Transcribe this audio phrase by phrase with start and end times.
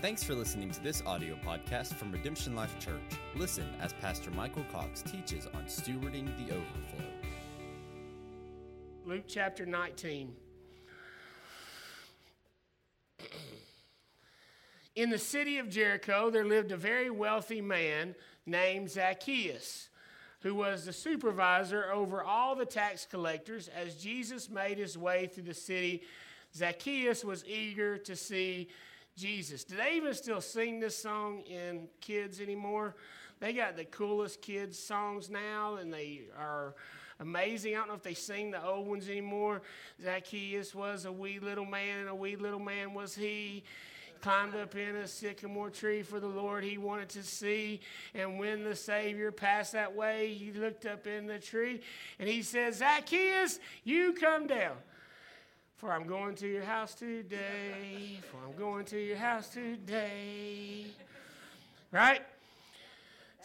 [0.00, 3.02] Thanks for listening to this audio podcast from Redemption Life Church.
[3.34, 7.04] Listen as Pastor Michael Cox teaches on stewarding the overflow.
[9.04, 10.36] Luke chapter 19.
[14.94, 18.14] In the city of Jericho, there lived a very wealthy man
[18.46, 19.88] named Zacchaeus,
[20.42, 23.68] who was the supervisor over all the tax collectors.
[23.76, 26.04] As Jesus made his way through the city,
[26.54, 28.68] Zacchaeus was eager to see
[29.18, 29.64] Jesus.
[29.64, 32.94] Do they even still sing this song in kids anymore?
[33.40, 36.74] They got the coolest kids songs now, and they are
[37.20, 37.74] amazing.
[37.74, 39.62] I don't know if they sing the old ones anymore.
[40.02, 43.64] Zacchaeus was a wee little man, and a wee little man was he.
[44.20, 47.80] Climbed up in a sycamore tree for the Lord he wanted to see.
[48.14, 51.82] And when the Savior passed that way, he looked up in the tree
[52.18, 54.74] and he said, Zacchaeus, you come down.
[55.78, 58.18] For I'm going to your house today.
[58.32, 60.86] For I'm going to your house today.
[61.92, 62.20] Right?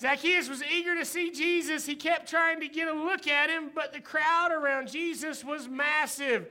[0.02, 1.86] Zacchaeus was eager to see Jesus.
[1.86, 5.68] He kept trying to get a look at him, but the crowd around Jesus was
[5.68, 6.48] massive.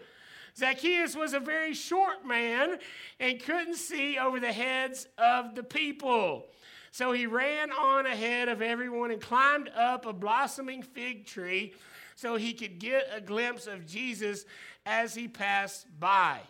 [0.57, 2.79] Zacchaeus was a very short man
[3.19, 6.47] and couldn't see over the heads of the people.
[6.93, 11.75] So he ran on ahead of everyone and climbed up a blossoming fig tree
[12.15, 14.45] so he could get a glimpse of Jesus
[14.87, 16.41] as he passed by.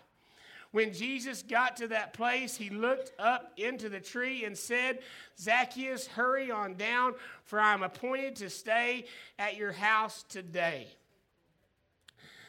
[0.73, 5.01] When Jesus got to that place, he looked up into the tree and said,
[5.39, 9.05] Zacchaeus, hurry on down, for I am appointed to stay
[9.39, 10.89] at your house today.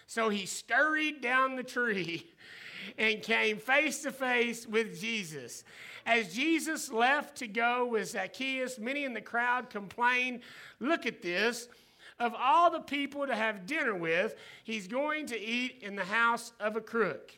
[0.08, 2.26] So he scurried down the tree
[2.98, 5.66] and came face to face with Jesus.
[6.06, 10.42] As Jesus left to go with Zacchaeus, many in the crowd complained,
[10.80, 11.68] Look at this.
[12.24, 16.54] Of all the people to have dinner with, he's going to eat in the house
[16.58, 17.38] of a crook.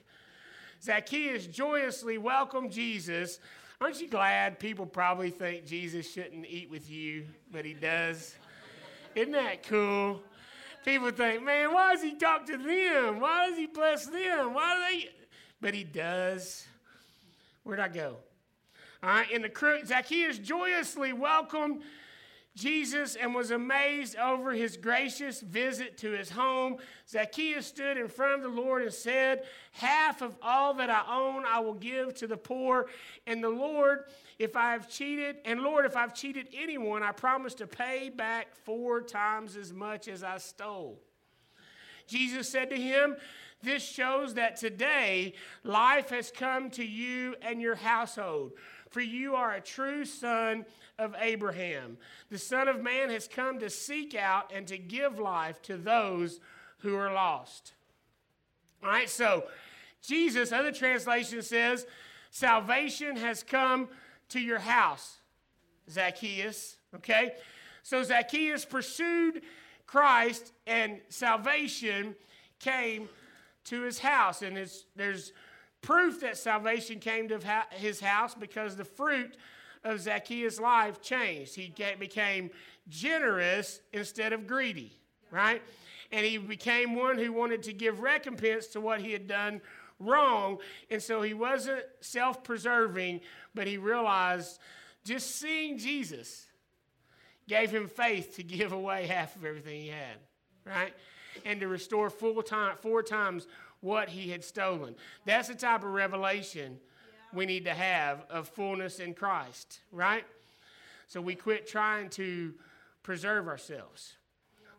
[0.79, 3.39] Zacchaeus joyously welcomed Jesus.
[3.81, 8.35] Aren't you glad people probably think Jesus shouldn't eat with you, but he does?
[9.15, 10.21] Isn't that cool?
[10.85, 13.19] People think, man, why does he talk to them?
[13.19, 14.53] Why does he bless them?
[14.53, 15.09] Why do they?
[15.61, 16.67] But he does.
[17.63, 18.17] Where'd I go?
[19.01, 21.81] All right, in the crook, Zacchaeus joyously welcomed
[22.55, 26.77] Jesus and was amazed over his gracious visit to his home.
[27.07, 29.43] Zacchaeus stood in front of the Lord and said,
[29.73, 32.87] Half of all that I own I will give to the poor.
[33.27, 34.05] And the Lord,
[34.39, 38.55] if I have cheated, and Lord, if I've cheated anyone, I promise to pay back
[38.55, 41.01] four times as much as I stole.
[42.07, 43.17] Jesus said to him,
[43.63, 45.33] This shows that today
[45.63, 48.53] life has come to you and your household
[48.95, 50.65] for you are a true son
[50.97, 51.97] of Abraham.
[52.29, 56.39] The Son of Man has come to seek out and to give life to those
[56.77, 57.73] who are lost.
[58.81, 59.47] All right, so
[60.01, 61.85] Jesus, other translation says,
[62.31, 63.89] salvation has come
[64.29, 65.17] to your house,
[65.91, 66.77] Zacchaeus.
[66.95, 67.33] Okay?
[67.83, 69.41] So Zacchaeus pursued
[69.87, 72.15] Christ and salvation
[72.59, 73.09] came
[73.65, 74.41] to his house.
[74.41, 74.55] And
[74.95, 75.33] there's
[75.85, 77.39] proof that salvation came to
[77.71, 79.37] his house because the fruit
[79.83, 81.53] of Zacchaeus' life changed.
[81.55, 82.49] He became
[82.89, 84.97] generous instead of greedy,
[85.29, 85.61] right?
[86.11, 89.61] And he became one who wanted to give recompense to what he had done
[89.99, 90.57] wrong.
[90.89, 93.21] And so he wasn't self preserving,
[93.53, 94.59] but he realized
[95.03, 96.47] just seeing Jesus
[97.47, 100.17] gave him faith to give away half of everything he had,
[100.65, 100.93] right?
[101.45, 103.45] And to restore full time, four times
[103.81, 104.95] what he had stolen.
[105.25, 106.79] That's the type of revelation
[107.33, 110.25] we need to have of fullness in Christ, right?
[111.07, 112.53] So we quit trying to
[113.03, 114.13] preserve ourselves.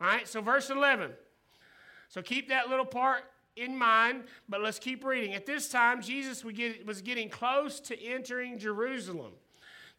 [0.00, 1.12] All right, so verse 11.
[2.08, 3.24] So keep that little part
[3.56, 5.34] in mind, but let's keep reading.
[5.34, 9.32] At this time, Jesus was getting close to entering Jerusalem.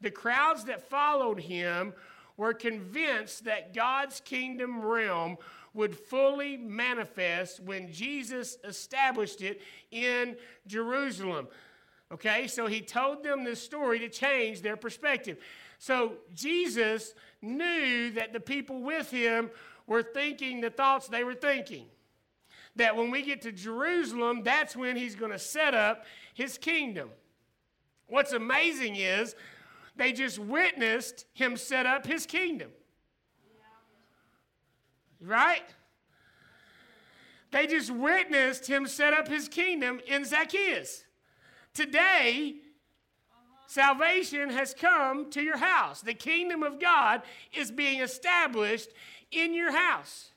[0.02, 1.94] The crowds that followed him
[2.38, 5.38] were convinced that God's kingdom realm
[5.78, 9.62] would fully manifest when Jesus established it
[9.92, 11.48] in Jerusalem.
[12.12, 15.38] Okay, so he told them this story to change their perspective.
[15.78, 17.14] So Jesus
[17.44, 19.52] knew that the people with him
[19.86, 21.86] were thinking the thoughts they were thinking.
[22.76, 27.10] That when we get to Jerusalem, that's when he's going to set up his kingdom.
[28.08, 29.36] What's amazing is
[29.96, 32.72] they just witnessed him set up his kingdom.
[35.22, 35.64] Right?
[37.52, 41.04] They just witnessed him set up his kingdom in Zacchaeus.
[41.74, 42.56] Today,
[43.68, 46.02] salvation has come to your house.
[46.02, 47.22] The kingdom of God
[47.54, 48.90] is being established
[49.32, 50.32] in your house.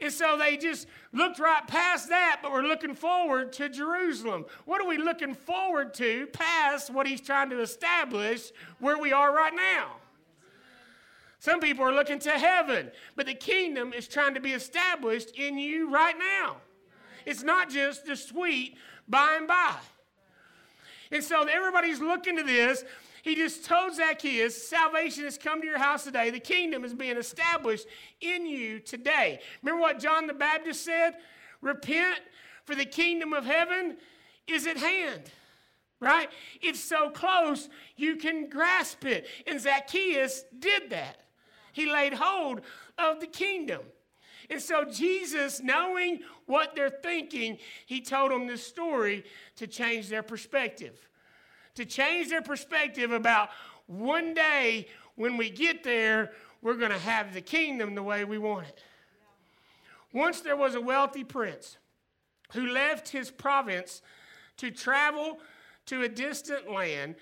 [0.00, 4.46] And so they just looked right past that, but we're looking forward to Jerusalem.
[4.64, 9.34] What are we looking forward to past what he's trying to establish where we are
[9.34, 9.99] right now?
[11.40, 15.58] Some people are looking to heaven, but the kingdom is trying to be established in
[15.58, 16.58] you right now.
[17.24, 18.76] It's not just the sweet
[19.08, 19.74] by and by.
[21.10, 22.84] And so everybody's looking to this.
[23.22, 26.28] He just told Zacchaeus, salvation has come to your house today.
[26.28, 27.86] The kingdom is being established
[28.20, 29.40] in you today.
[29.62, 31.14] Remember what John the Baptist said?
[31.62, 32.20] Repent,
[32.66, 33.96] for the kingdom of heaven
[34.46, 35.22] is at hand.
[36.00, 36.28] Right?
[36.60, 39.26] It's so close you can grasp it.
[39.46, 41.16] And Zacchaeus did that.
[41.72, 42.60] He laid hold
[42.98, 43.82] of the kingdom.
[44.48, 49.24] And so Jesus, knowing what they're thinking, he told them this story
[49.56, 51.08] to change their perspective.
[51.76, 53.50] To change their perspective about
[53.86, 56.32] one day when we get there,
[56.62, 58.82] we're going to have the kingdom the way we want it.
[60.12, 61.78] Once there was a wealthy prince
[62.52, 64.02] who left his province
[64.56, 65.38] to travel
[65.86, 67.14] to a distant land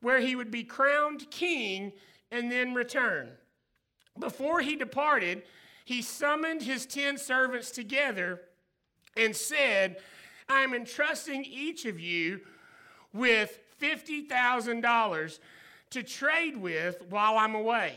[0.00, 1.92] where he would be crowned king
[2.30, 3.30] and then return.
[4.18, 5.42] Before he departed,
[5.84, 8.40] he summoned his ten servants together
[9.16, 9.96] and said,
[10.48, 12.40] I am entrusting each of you
[13.12, 15.38] with $50,000
[15.90, 17.94] to trade with while I'm away.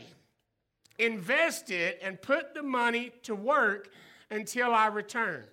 [0.98, 3.88] Invest it and put the money to work
[4.30, 5.44] until I return.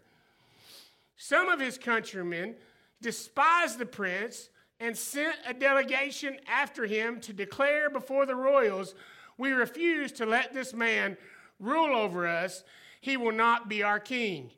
[1.16, 2.56] Some of his countrymen
[3.02, 4.50] despised the prince
[4.80, 8.94] and sent a delegation after him to declare before the royals,
[9.38, 11.18] We refuse to let this man
[11.60, 12.64] rule over us,
[13.02, 14.52] he will not be our king.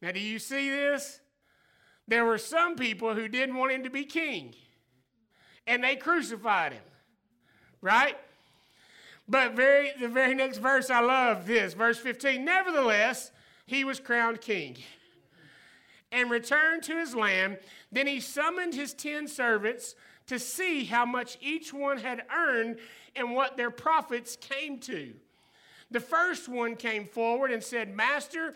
[0.00, 1.20] Now, do you see this?
[2.08, 4.54] There were some people who didn't want him to be king,
[5.66, 6.82] and they crucified him,
[7.80, 8.16] right?
[9.28, 11.74] But very, the very next verse, I love this.
[11.74, 13.30] Verse 15 Nevertheless,
[13.66, 14.76] he was crowned king
[16.10, 17.58] and returned to his land.
[17.90, 19.94] Then he summoned his ten servants
[20.26, 22.78] to see how much each one had earned
[23.16, 25.12] and what their profits came to.
[25.90, 28.54] The first one came forward and said, Master,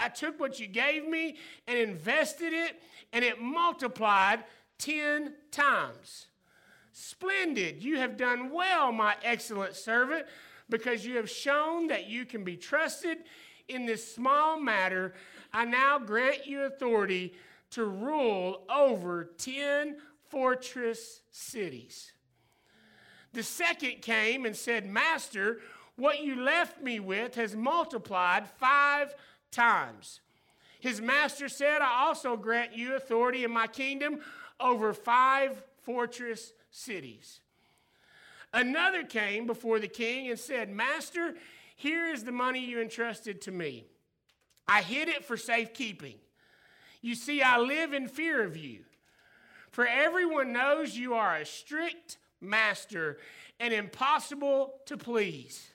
[0.00, 2.80] I took what you gave me and invested it,
[3.12, 4.44] and it multiplied
[4.78, 6.26] 10 times.
[6.92, 7.82] Splendid.
[7.82, 10.26] You have done well, my excellent servant,
[10.70, 13.18] because you have shown that you can be trusted
[13.68, 15.14] in this small matter.
[15.52, 17.34] I now grant you authority
[17.70, 19.96] to rule over 10
[20.28, 22.12] fortress cities.
[23.32, 25.58] The second came and said, Master,
[25.96, 29.14] what you left me with has multiplied five
[29.50, 30.20] times.
[30.80, 34.20] His master said, I also grant you authority in my kingdom
[34.60, 37.40] over five fortress cities.
[38.52, 41.34] Another came before the king and said, Master,
[41.76, 43.84] here is the money you entrusted to me.
[44.66, 46.16] I hid it for safekeeping.
[47.02, 48.80] You see, I live in fear of you.
[49.70, 53.18] For everyone knows you are a strict master
[53.60, 55.68] and impossible to please.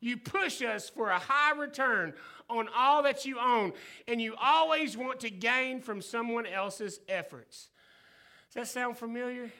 [0.00, 2.14] You push us for a high return
[2.48, 3.72] on all that you own,
[4.06, 7.70] and you always want to gain from someone else's efforts.
[8.48, 9.50] Does that sound familiar?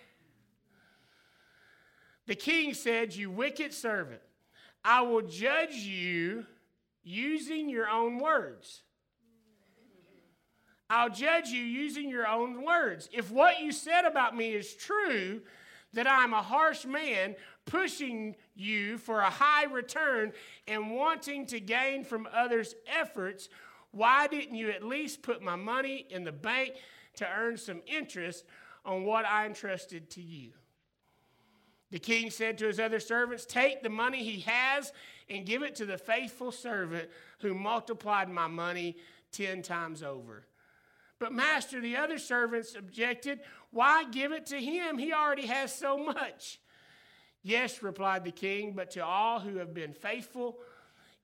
[2.26, 4.20] The king said, You wicked servant,
[4.84, 6.44] I will judge you
[7.02, 8.82] using your own words.
[10.88, 13.08] I'll judge you using your own words.
[13.12, 15.40] If what you said about me is true,
[15.96, 17.34] that I'm a harsh man,
[17.64, 20.32] pushing you for a high return
[20.68, 23.48] and wanting to gain from others' efforts,
[23.92, 26.74] why didn't you at least put my money in the bank
[27.16, 28.44] to earn some interest
[28.84, 30.50] on what I entrusted to you?
[31.90, 34.92] The king said to his other servants, Take the money he has
[35.30, 37.08] and give it to the faithful servant
[37.40, 38.98] who multiplied my money
[39.32, 40.46] ten times over.
[41.18, 43.40] But, master, the other servants objected,
[43.76, 44.96] Why give it to him?
[44.96, 46.58] He already has so much.
[47.42, 50.56] Yes, replied the king, but to all who have been faithful,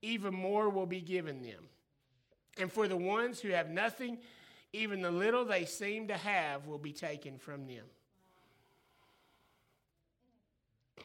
[0.03, 1.71] even more will be given them.
[2.59, 4.19] And for the ones who have nothing,
[4.75, 7.87] even the little they seem to have will be taken from them.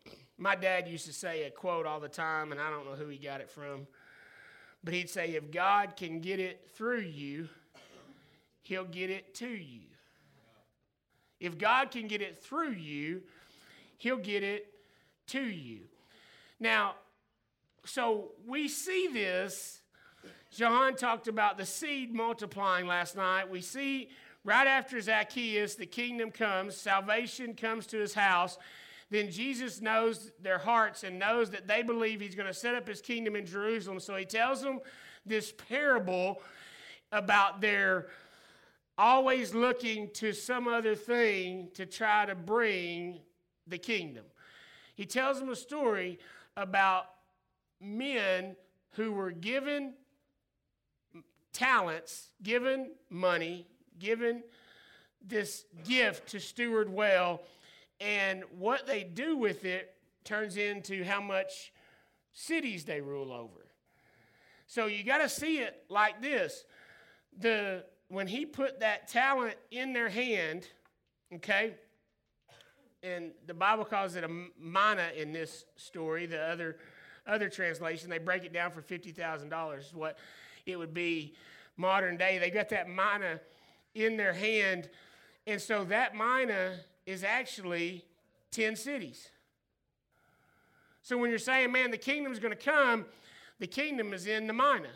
[0.38, 3.08] My dad used to say a quote all the time, and I don't know who
[3.08, 3.88] he got it from,
[4.84, 7.48] but he'd say, If God can get it through you,
[8.64, 9.84] he'll get it to you.
[11.40, 13.22] If God can get it through you,
[13.98, 14.74] he'll get it
[15.28, 15.82] to you.
[16.60, 16.96] Now,
[17.86, 19.82] so we see this.
[20.52, 23.50] John talked about the seed multiplying last night.
[23.50, 24.10] We see
[24.44, 28.58] right after Zacchaeus, the kingdom comes, salvation comes to his house.
[29.10, 32.88] Then Jesus knows their hearts and knows that they believe he's going to set up
[32.88, 34.00] his kingdom in Jerusalem.
[34.00, 34.80] So he tells them
[35.26, 36.42] this parable
[37.12, 38.08] about their
[38.98, 43.20] always looking to some other thing to try to bring
[43.68, 44.26] the kingdom.
[44.96, 46.20] He tells them a story
[46.56, 47.06] about
[47.80, 48.56] men
[48.92, 49.94] who were given
[51.54, 53.68] talents, given money,
[54.00, 54.44] given
[55.26, 57.42] this gift to steward well,
[58.00, 61.72] and what they do with it turns into how much
[62.34, 63.68] cities they rule over.
[64.68, 66.66] So you got to see it like this.
[67.40, 70.68] The when he put that talent in their hand,
[71.36, 71.76] okay,
[73.04, 76.26] and the Bible calls it a mina in this story.
[76.26, 76.78] The other
[77.26, 79.92] other translation they break it down for fifty thousand dollars.
[79.94, 80.18] What
[80.66, 81.36] it would be
[81.76, 82.38] modern day.
[82.38, 83.40] They got that mina
[83.94, 84.90] in their hand,
[85.46, 88.06] and so that mina is actually
[88.52, 89.30] ten cities.
[91.02, 93.06] So when you're saying, "Man, the kingdom's going to come,"
[93.60, 94.90] the kingdom is in the mina.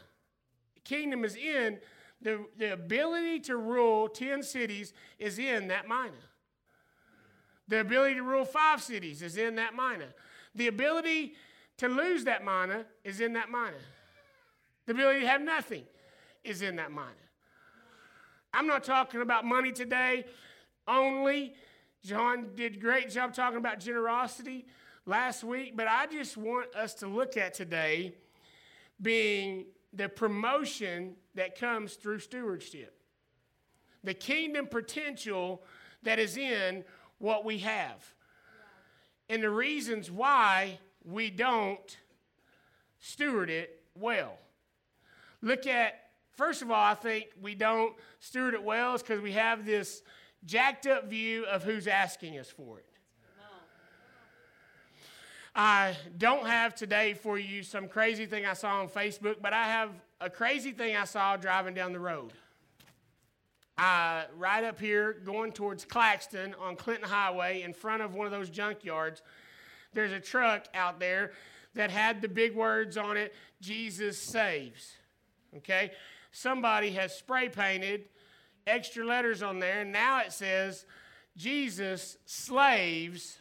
[0.76, 1.80] The kingdom is in
[2.22, 6.12] the, the ability to rule 10 cities is in that mina.
[7.68, 10.08] The ability to rule five cities is in that mina.
[10.56, 11.34] The ability
[11.78, 13.78] to lose that mina is in that mina.
[14.86, 15.84] The ability to have nothing
[16.44, 17.08] is in that mina.
[18.54, 20.26] I'm not talking about money today
[20.88, 21.56] only.
[22.04, 24.66] John did a great job talking about generosity
[25.06, 28.14] last week, but I just want us to look at today
[29.02, 32.96] being the promotion that comes through stewardship,
[34.04, 35.64] the kingdom potential
[36.04, 36.84] that is in
[37.20, 38.14] what we have,
[39.30, 41.98] and the reasons why we don't
[43.00, 44.38] steward it well.
[45.42, 45.94] Look at,
[46.32, 50.04] first of all, I think we don't steward it well because we have this
[50.46, 52.91] jacked up view of who's asking us for it.
[55.54, 59.66] I don't have today for you some crazy thing I saw on Facebook, but I
[59.66, 59.90] have
[60.22, 62.32] a crazy thing I saw driving down the road.
[63.78, 68.32] Uh, right up here, going towards Claxton on Clinton Highway, in front of one of
[68.32, 69.22] those junkyards,
[69.94, 71.34] there's a truck out there
[71.74, 74.94] that had the big words on it Jesus saves.
[75.58, 75.92] Okay?
[76.32, 78.06] Somebody has spray painted
[78.66, 80.86] extra letters on there, and now it says
[81.36, 83.38] Jesus slaves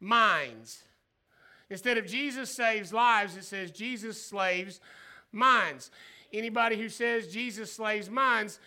[0.00, 0.82] minds.
[1.70, 4.80] Instead of Jesus saves lives, it says Jesus slaves
[5.32, 5.90] minds.
[6.32, 8.60] Anybody who says Jesus slaves minds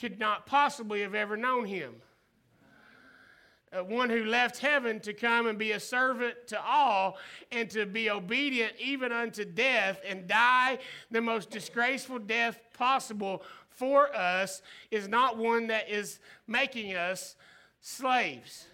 [0.00, 1.94] could not possibly have ever known him.
[3.72, 7.18] Uh, one who left heaven to come and be a servant to all
[7.50, 10.78] and to be obedient even unto death and die
[11.10, 17.34] the most disgraceful death possible for us is not one that is making us
[17.80, 18.66] slaves.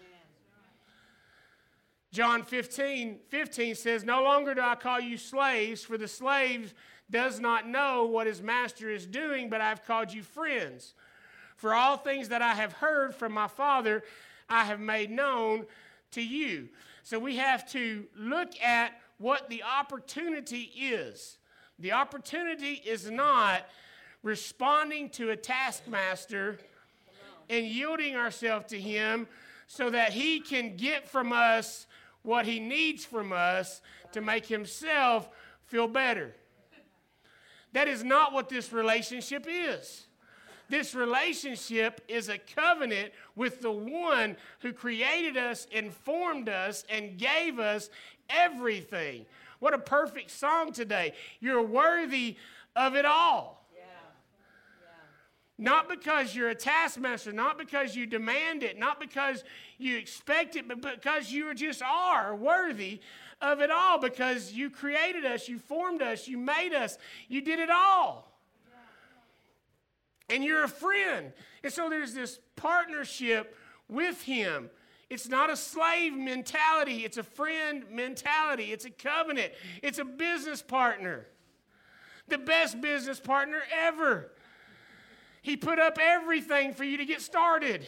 [2.12, 6.74] John 15, 15 says, No longer do I call you slaves, for the slave
[7.10, 10.94] does not know what his master is doing, but I've called you friends.
[11.56, 14.02] For all things that I have heard from my Father,
[14.48, 15.66] I have made known
[16.12, 16.68] to you.
[17.02, 21.38] So we have to look at what the opportunity is.
[21.78, 23.66] The opportunity is not
[24.22, 26.58] responding to a taskmaster
[27.48, 29.26] and yielding ourselves to him
[29.66, 31.86] so that he can get from us
[32.22, 33.80] what he needs from us
[34.12, 35.28] to make himself
[35.64, 36.34] feel better.
[37.72, 40.06] That is not what this relationship is.
[40.68, 47.58] This relationship is a covenant with the one who created us, informed us, and gave
[47.58, 47.90] us
[48.30, 49.26] everything.
[49.58, 51.12] What a perfect song today.
[51.40, 52.36] You're worthy
[52.74, 53.61] of it all.
[55.62, 59.44] Not because you're a taskmaster, not because you demand it, not because
[59.78, 63.00] you expect it, but because you just are worthy
[63.40, 67.60] of it all because you created us, you formed us, you made us, you did
[67.60, 68.32] it all.
[70.28, 71.32] And you're a friend.
[71.62, 73.56] And so there's this partnership
[73.88, 74.68] with Him.
[75.10, 80.60] It's not a slave mentality, it's a friend mentality, it's a covenant, it's a business
[80.60, 81.28] partner.
[82.26, 84.32] The best business partner ever.
[85.42, 87.86] He put up everything for you to get started.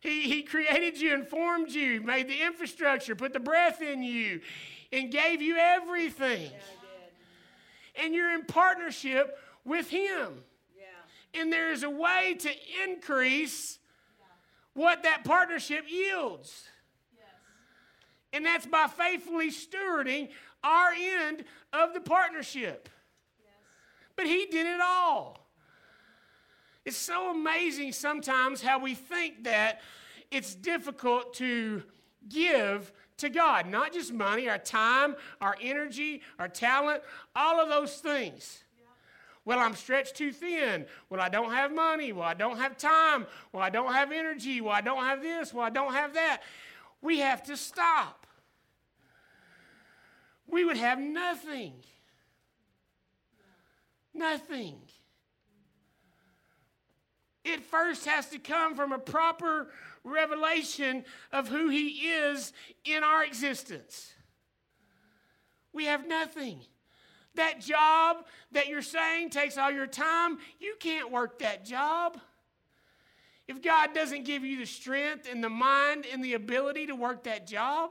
[0.00, 4.40] He, he created you and formed you, made the infrastructure, put the breath in you,
[4.92, 6.50] and gave you everything.
[6.50, 10.42] Yeah, and you're in partnership with Him.
[10.76, 11.40] Yeah.
[11.40, 12.50] And there's a way to
[12.84, 13.78] increase
[14.18, 14.26] yeah.
[14.74, 16.64] what that partnership yields.
[17.14, 17.26] Yes.
[18.32, 20.30] And that's by faithfully stewarding
[20.62, 22.88] our end of the partnership.
[23.38, 23.52] Yes.
[24.16, 25.43] But He did it all.
[26.84, 29.80] It's so amazing sometimes how we think that
[30.30, 31.82] it's difficult to
[32.28, 33.66] give to God.
[33.66, 37.02] Not just money, our time, our energy, our talent,
[37.34, 38.64] all of those things.
[39.46, 40.86] Well, I'm stretched too thin.
[41.10, 42.12] Well, I don't have money.
[42.12, 43.26] Well, I don't have time.
[43.52, 44.60] Well, I don't have energy.
[44.60, 45.52] Well, I don't have this.
[45.52, 46.42] Well, I don't have that.
[47.02, 48.26] We have to stop.
[50.46, 51.74] We would have nothing.
[54.14, 54.76] Nothing.
[57.44, 59.68] It first has to come from a proper
[60.02, 62.52] revelation of who He is
[62.84, 64.12] in our existence.
[65.72, 66.60] We have nothing.
[67.34, 72.18] That job that you're saying takes all your time, you can't work that job.
[73.46, 77.24] If God doesn't give you the strength and the mind and the ability to work
[77.24, 77.90] that job,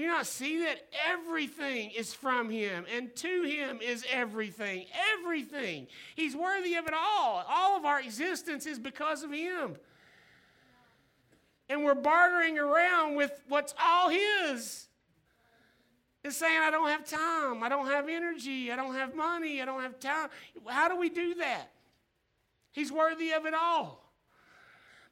[0.00, 4.86] do you not see that everything is from Him and to Him is everything?
[5.18, 5.88] Everything.
[6.16, 7.44] He's worthy of it all.
[7.46, 9.76] All of our existence is because of Him.
[11.68, 14.88] And we're bartering around with what's all His
[16.24, 19.66] is saying, I don't have time, I don't have energy, I don't have money, I
[19.66, 20.30] don't have time.
[20.66, 21.72] How do we do that?
[22.72, 24.10] He's worthy of it all.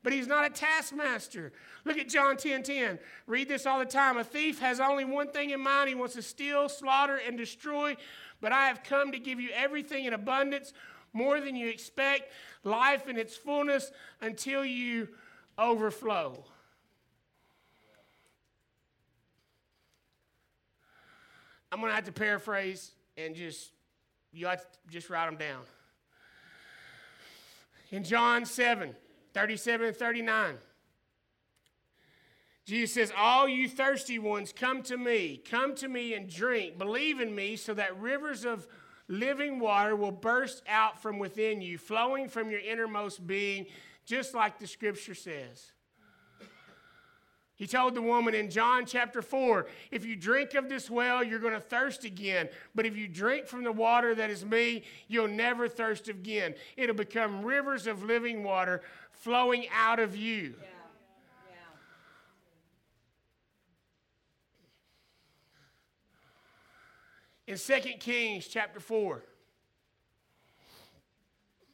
[0.03, 1.53] But he's not a taskmaster.
[1.89, 2.99] Look at John 10 10.
[3.27, 4.19] Read this all the time.
[4.19, 7.97] A thief has only one thing in mind he wants to steal, slaughter, and destroy.
[8.43, 10.75] But I have come to give you everything in abundance,
[11.15, 12.31] more than you expect,
[12.63, 13.91] life in its fullness
[14.21, 15.09] until you
[15.57, 16.45] overflow.
[21.73, 23.71] I'm going to have to paraphrase and just,
[24.31, 25.63] you have to just write them down.
[27.91, 28.95] In John 7,
[29.33, 30.59] 37 and 39,
[32.69, 35.41] Jesus says, All you thirsty ones, come to me.
[35.51, 36.77] Come to me and drink.
[36.77, 38.69] Believe in me so that rivers of
[39.09, 43.65] living water will burst out from within you, flowing from your innermost being,
[44.05, 45.73] just like the scripture says.
[47.55, 51.39] He told the woman in John chapter 4 if you drink of this well, you're
[51.39, 52.51] going to thirst again.
[52.75, 56.55] But if you drink from the water that is me, you'll never thirst again.
[56.77, 60.55] It'll become rivers of living water flowing out of you.
[60.61, 60.78] Yeah.
[67.49, 69.23] In 2 Kings chapter 4,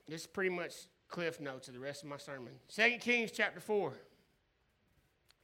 [0.06, 0.72] this is pretty much
[1.08, 2.52] cliff notes of the rest of my sermon.
[2.72, 3.92] 2 Kings chapter 4.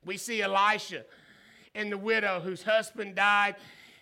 [0.04, 1.04] We see Elisha
[1.74, 3.56] and the widow whose husband died.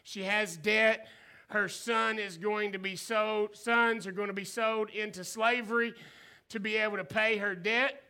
[0.04, 1.08] She has debt.
[1.48, 5.94] Her son is going to be sold, sons are going to be sold into slavery
[6.50, 8.02] to be able to pay her debt.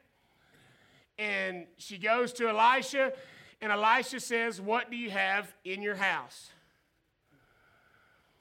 [1.20, 3.12] And she goes to Elisha,
[3.60, 6.50] and Elisha says, What do you have in your house?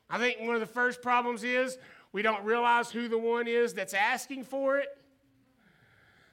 [0.10, 1.78] I think one of the first problems is
[2.12, 4.88] we don't realize who the one is that's asking for it.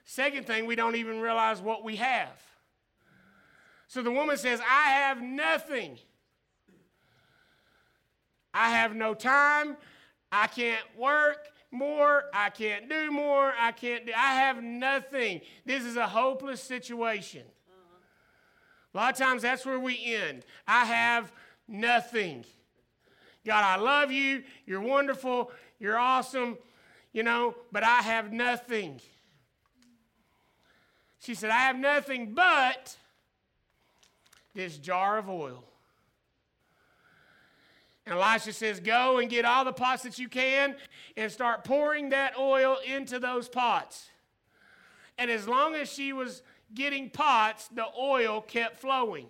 [0.05, 2.41] Second thing, we don't even realize what we have.
[3.87, 5.97] So the woman says, I have nothing.
[8.53, 9.75] I have no time.
[10.31, 12.25] I can't work more.
[12.33, 13.53] I can't do more.
[13.59, 14.13] I can't do.
[14.15, 15.41] I have nothing.
[15.65, 17.43] This is a hopeless situation.
[18.93, 20.45] A lot of times that's where we end.
[20.67, 21.33] I have
[21.67, 22.45] nothing.
[23.45, 24.43] God, I love you.
[24.65, 25.51] You're wonderful.
[25.79, 26.57] You're awesome.
[27.13, 28.99] You know, but I have nothing.
[31.19, 32.97] She said, I have nothing but
[34.53, 35.63] this jar of oil.
[38.05, 40.75] And Elisha says, Go and get all the pots that you can
[41.17, 44.09] and start pouring that oil into those pots.
[45.17, 46.41] And as long as she was
[46.73, 49.27] getting pots, the oil kept flowing.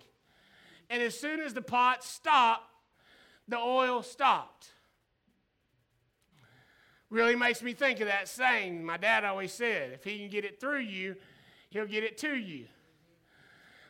[0.89, 2.69] And as soon as the pots stopped,
[3.47, 4.69] the oil stopped.
[7.09, 10.43] Really makes me think of that saying my dad always said if he can get
[10.43, 11.15] it through you,
[11.69, 12.65] he'll get it to you.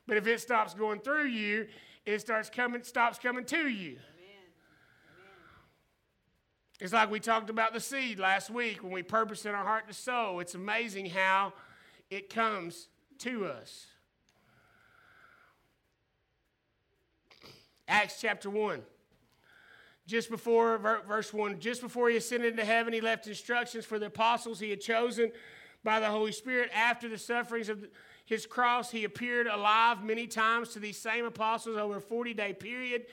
[0.08, 1.68] But if it stops going through you,
[2.06, 3.98] it starts coming, stops coming to you.
[6.80, 9.88] It's like we talked about the seed last week when we purpose in our heart
[9.88, 10.40] to sow.
[10.40, 11.54] It's amazing how
[12.10, 12.90] it comes
[13.20, 13.88] to us.
[17.88, 18.82] Acts chapter 1.
[20.08, 24.06] Just before, verse 1, just before he ascended into heaven, he left instructions for the
[24.06, 25.32] apostles he had chosen
[25.84, 27.88] by the Holy Spirit after the sufferings of
[28.26, 32.54] his cross, he appeared alive many times to these same apostles over a 40 day
[32.54, 33.06] period.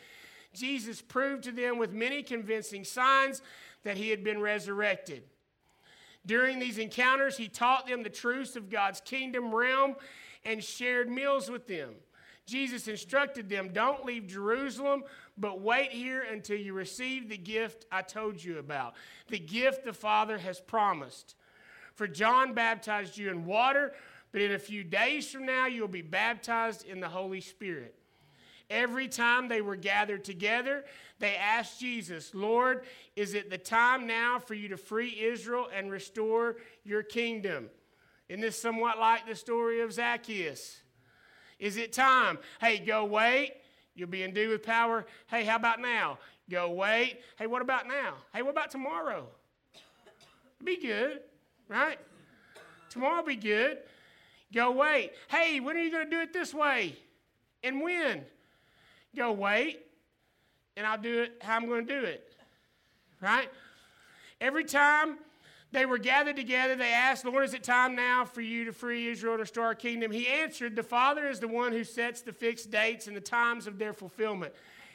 [0.54, 3.42] Jesus proved to them with many convincing signs
[3.84, 5.22] that he had been resurrected.
[6.24, 9.96] During these encounters, he taught them the truths of God's kingdom realm
[10.44, 11.94] and shared meals with them.
[12.46, 15.04] Jesus instructed them don't leave Jerusalem,
[15.38, 18.94] but wait here until you receive the gift I told you about,
[19.28, 21.36] the gift the Father has promised.
[21.94, 23.92] For John baptized you in water
[24.32, 27.94] but in a few days from now, you'll be baptized in the Holy Spirit.
[28.70, 30.86] Every time they were gathered together,
[31.18, 35.90] they asked Jesus, Lord, is it the time now for you to free Israel and
[35.90, 37.68] restore your kingdom?
[38.30, 40.80] Isn't this somewhat like the story of Zacchaeus?
[41.62, 42.40] Is it time?
[42.60, 43.52] Hey, go wait.
[43.94, 45.06] You'll be endued with power.
[45.28, 46.18] Hey, how about now?
[46.50, 47.20] Go wait.
[47.38, 48.14] Hey, what about now?
[48.34, 49.28] Hey, what about tomorrow?
[50.64, 51.20] Be good,
[51.68, 52.00] right?
[52.90, 53.78] Tomorrow be good.
[54.52, 55.12] Go wait.
[55.28, 56.96] Hey, when are you going to do it this way?
[57.62, 58.24] And when?
[59.14, 59.86] Go wait,
[60.76, 62.34] and I'll do it how I'm going to do it.
[63.20, 63.48] Right?
[64.40, 65.18] Every time
[65.72, 69.08] they were gathered together, they asked, Lord, is it time now for you to free
[69.08, 70.12] Israel to restore our kingdom?
[70.12, 73.66] He answered, The Father is the one who sets the fixed dates and the times
[73.66, 74.52] of their fulfillment.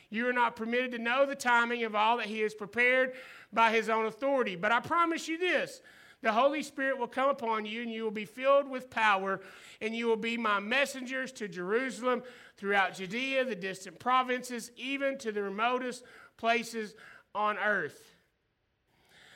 [0.10, 3.14] You are not permitted to know the timing of all that He has prepared
[3.52, 4.56] by His own authority.
[4.56, 5.82] But I promise you this
[6.22, 9.40] the Holy Spirit will come upon you, and you will be filled with power,
[9.82, 12.24] and you will be my messengers to Jerusalem,
[12.58, 16.04] throughout Judea, the distant provinces, even to the remotest
[16.38, 16.96] places
[17.36, 18.16] on earth.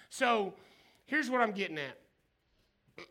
[0.10, 0.56] So
[1.12, 1.98] here's what I'm getting at.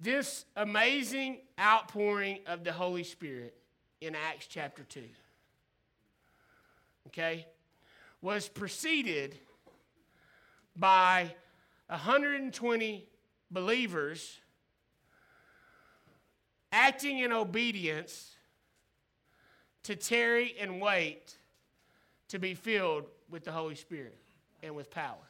[0.00, 3.54] this amazing outpouring of the Holy Spirit
[4.02, 5.02] in Acts chapter 2,
[7.06, 7.46] okay,
[8.20, 9.38] was preceded
[10.76, 11.34] by
[11.86, 13.08] 120
[13.50, 14.40] believers
[16.70, 18.36] acting in obedience
[19.84, 21.34] to tarry and wait
[22.28, 24.18] to be filled with the Holy Spirit
[24.62, 25.29] and with power.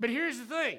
[0.00, 0.78] But here's the thing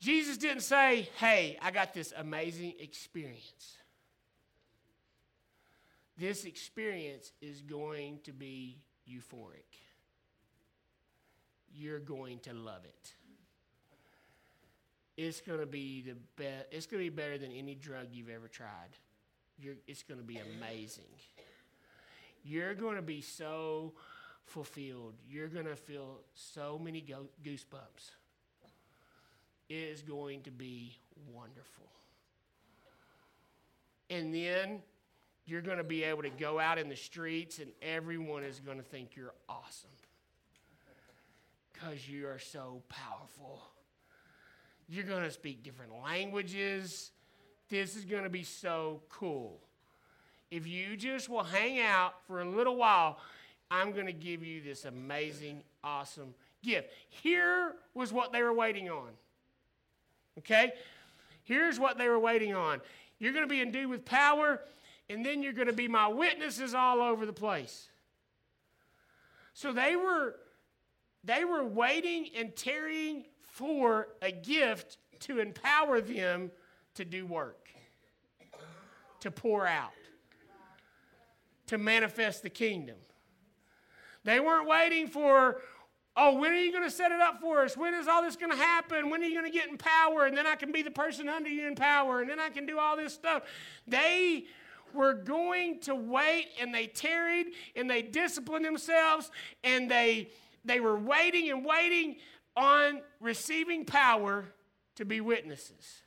[0.00, 3.76] Jesus didn't say, Hey, I got this amazing experience.
[6.16, 9.78] This experience is going to be euphoric.
[11.72, 13.12] You're going to love it
[15.18, 16.66] it's going to be the best.
[16.70, 18.96] It's going to be better than any drug you've ever tried.
[19.58, 21.10] You're, it's going to be amazing.
[22.44, 23.94] You're going to be so
[24.48, 25.14] fulfilled.
[25.28, 28.10] You're going to feel so many go- goosebumps.
[29.68, 30.96] It is going to be
[31.32, 31.86] wonderful.
[34.10, 34.80] And then
[35.44, 38.78] you're going to be able to go out in the streets, and everyone is going
[38.78, 39.90] to think you're awesome
[41.72, 43.62] because you are so powerful.
[44.88, 47.10] You're going to speak different languages.
[47.68, 49.60] This is going to be so cool.
[50.50, 53.18] If you just will hang out for a little while,
[53.70, 56.90] I'm going to give you this amazing, awesome gift.
[57.08, 59.08] Here was what they were waiting on.
[60.38, 60.72] Okay?
[61.44, 62.80] Here's what they were waiting on.
[63.18, 64.60] You're going to be endued with power,
[65.10, 67.88] and then you're going to be my witnesses all over the place.
[69.54, 70.36] So they were
[71.24, 76.52] they were waiting and tarrying for a gift to empower them
[76.94, 77.68] to do work,
[79.20, 79.90] to pour out,
[81.66, 82.96] to manifest the kingdom.
[84.24, 85.60] They weren't waiting for,
[86.16, 87.76] oh, when are you going to set it up for us?
[87.76, 89.10] When is all this going to happen?
[89.10, 90.26] When are you going to get in power?
[90.26, 92.66] And then I can be the person under you in power, and then I can
[92.66, 93.44] do all this stuff.
[93.86, 94.44] They
[94.94, 99.30] were going to wait, and they tarried, and they disciplined themselves,
[99.62, 100.30] and they
[100.64, 102.16] they were waiting and waiting
[102.56, 104.44] on receiving power
[104.96, 106.02] to be witnesses.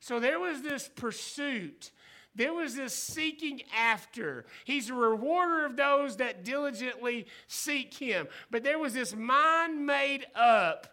[0.00, 1.90] So there was this pursuit.
[2.38, 4.46] There was this seeking after.
[4.64, 8.28] He's a rewarder of those that diligently seek him.
[8.48, 10.86] But there was this mind made up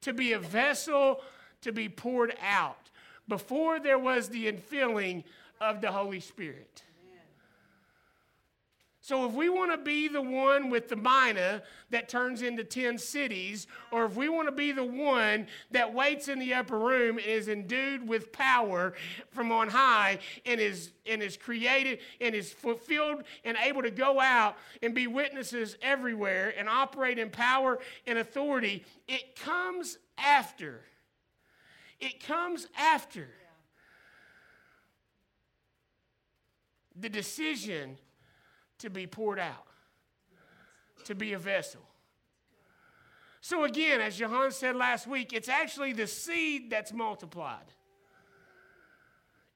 [0.00, 1.20] to be a vessel
[1.60, 2.88] to be poured out
[3.28, 5.24] before there was the infilling
[5.60, 6.82] of the Holy Spirit.
[9.04, 12.98] So, if we want to be the one with the mina that turns into 10
[12.98, 17.18] cities, or if we want to be the one that waits in the upper room
[17.18, 18.94] and is endued with power
[19.32, 24.20] from on high and is, and is created and is fulfilled and able to go
[24.20, 30.80] out and be witnesses everywhere and operate in power and authority, it comes after.
[31.98, 33.26] It comes after.
[36.94, 37.96] The decision
[38.82, 39.66] to be poured out,
[41.04, 41.80] to be a vessel.
[43.40, 47.72] So, again, as Johan said last week, it's actually the seed that's multiplied,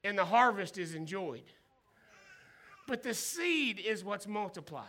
[0.02, 1.44] and the harvest is enjoyed.
[2.86, 4.86] But the seed is what's multiplied.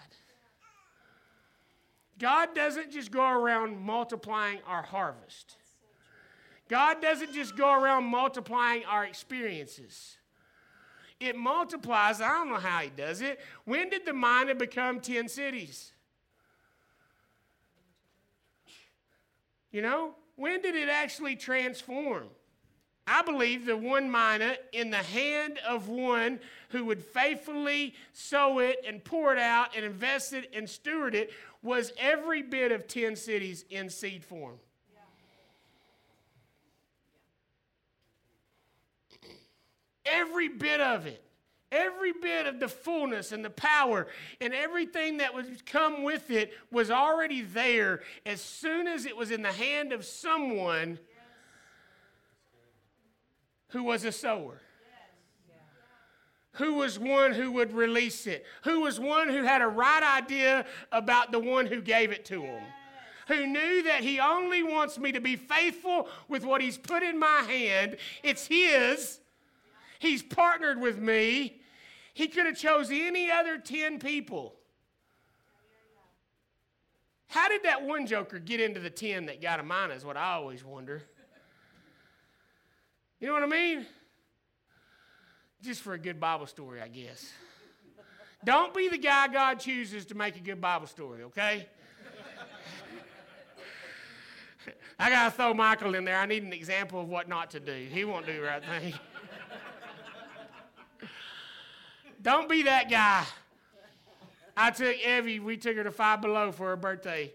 [2.19, 5.55] God doesn't just go around multiplying our harvest.
[6.69, 10.17] God doesn't just go around multiplying our experiences.
[11.19, 12.21] It multiplies.
[12.21, 13.39] I don't know how he does it.
[13.65, 15.91] When did the mina become 10 cities?
[19.71, 22.27] You know, when did it actually transform?
[23.07, 28.83] I believe the one mina in the hand of one who would faithfully sow it
[28.85, 31.31] and pour it out and invest it and steward it
[31.63, 34.59] was every bit of 10 cities in seed form.
[40.11, 41.23] Every bit of it.
[41.69, 44.07] Every bit of the fullness and the power
[44.39, 49.31] and everything that would come with it was already there as soon as it was
[49.31, 50.97] in the hand of someone
[53.69, 54.61] who was a sower.
[56.53, 58.45] Who was one who would release it?
[58.63, 62.41] Who was one who had a right idea about the one who gave it to
[62.41, 62.63] him?
[63.27, 67.19] Who knew that he only wants me to be faithful with what he's put in
[67.19, 67.97] my hand.
[68.23, 69.19] It's his.
[69.99, 71.61] He's partnered with me.
[72.13, 74.55] He could have chose any other 10 people.
[77.27, 80.17] How did that one joker get into the 10 that got a mina is what
[80.17, 81.03] I always wonder.
[83.19, 83.85] You know what I mean?
[85.61, 87.31] Just for a good Bible story, I guess.
[88.45, 91.67] Don't be the guy God chooses to make a good Bible story, okay?
[94.99, 96.17] I got to throw Michael in there.
[96.17, 97.87] I need an example of what not to do.
[97.91, 98.93] He won't do the right thing.
[102.27, 103.23] Don't be that guy.
[104.57, 107.31] I took Evie, we took her to Five Below for her birthday.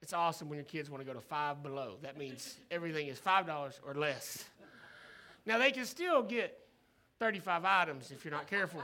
[0.00, 1.96] It's awesome when your kids want to go to Five Below.
[2.00, 4.46] That means everything is $5 or less.
[5.44, 6.58] Now, they can still get
[7.18, 8.80] 35 items if you're not careful.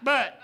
[0.00, 0.40] but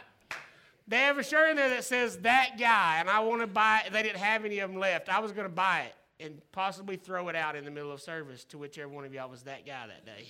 [0.89, 3.83] they have a shirt in there that says that guy, and I want to buy
[3.87, 3.93] it.
[3.93, 5.09] They didn't have any of them left.
[5.09, 8.01] I was going to buy it and possibly throw it out in the middle of
[8.01, 10.27] service to whichever one of y'all was that guy that day.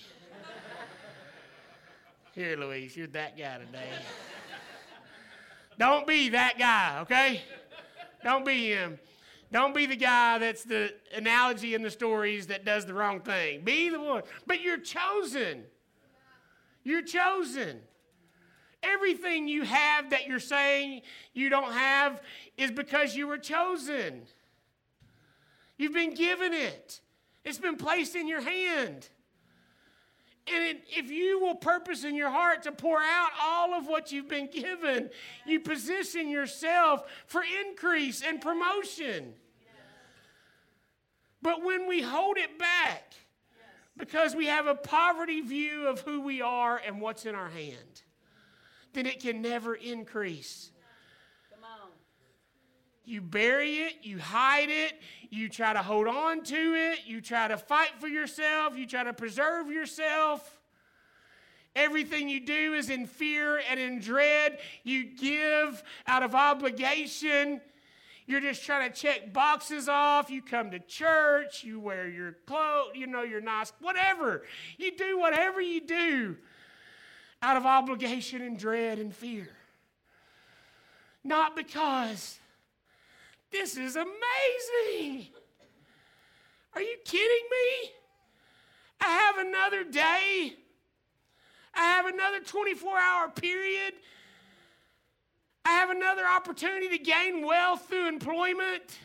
[2.33, 3.89] Here, Louise, you're that guy today.
[5.77, 7.43] Don't be that guy, okay?
[8.23, 8.97] Don't be him.
[9.51, 13.63] Don't be the guy that's the analogy in the stories that does the wrong thing.
[13.63, 14.23] Be the one.
[14.47, 15.63] But you're chosen.
[16.83, 17.81] You're chosen.
[18.81, 22.19] Everything you have that you're saying you don't have
[22.57, 24.23] is because you were chosen.
[25.77, 26.99] You've been given it,
[27.45, 29.07] it's been placed in your hand.
[30.45, 34.27] And if you will purpose in your heart to pour out all of what you've
[34.27, 35.09] been given,
[35.45, 39.33] you position yourself for increase and promotion.
[41.41, 43.13] But when we hold it back
[43.95, 48.01] because we have a poverty view of who we are and what's in our hand,
[48.91, 50.71] then it can never increase.
[53.05, 54.93] You bury it, you hide it,
[55.29, 59.03] you try to hold on to it, you try to fight for yourself, you try
[59.03, 60.59] to preserve yourself.
[61.75, 64.59] Everything you do is in fear and in dread.
[64.83, 67.61] You give out of obligation.
[68.27, 70.29] You're just trying to check boxes off.
[70.29, 74.43] You come to church, you wear your clothes, you know, you're nice, whatever.
[74.77, 76.37] You do whatever you do
[77.41, 79.49] out of obligation and dread and fear.
[81.23, 82.39] Not because
[83.53, 85.27] this is amazing.
[86.75, 87.91] Are you kidding me?
[88.99, 90.55] I have another day.
[91.73, 93.93] I have another 24 hour period
[95.65, 98.99] I have another opportunity to gain wealth through employment.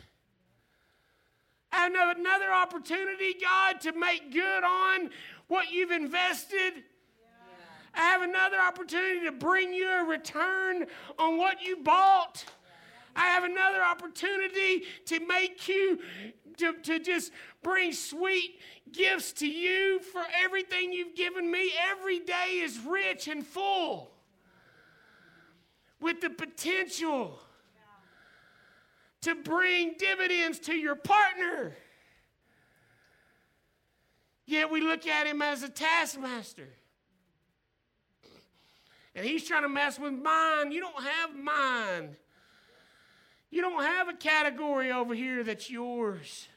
[1.71, 5.09] I have another opportunity, God, to make good on
[5.47, 6.73] what you've invested.
[6.75, 7.95] Yeah.
[7.95, 12.43] I have another opportunity to bring you a return on what you bought.
[13.15, 15.99] I have another opportunity to make you,
[16.57, 18.59] to, to just bring sweet
[18.91, 21.71] gifts to you for everything you've given me.
[21.91, 24.11] Every day is rich and full
[25.99, 27.39] with the potential
[29.21, 31.75] to bring dividends to your partner.
[34.45, 36.69] Yet we look at him as a taskmaster.
[39.13, 40.71] And he's trying to mess with mine.
[40.71, 42.15] You don't have mine.
[43.51, 46.47] You don't have a category over here that's yours.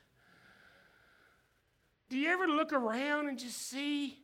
[2.10, 4.18] Do you ever look around and just see